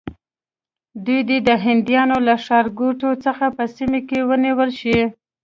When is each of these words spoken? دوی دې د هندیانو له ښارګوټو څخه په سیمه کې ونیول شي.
دوی 1.05 1.19
دې 1.29 1.37
د 1.47 1.49
هندیانو 1.65 2.17
له 2.27 2.35
ښارګوټو 2.45 3.09
څخه 3.25 3.45
په 3.57 3.63
سیمه 3.75 3.99
کې 4.07 4.19
ونیول 4.29 4.69
شي. 4.79 4.99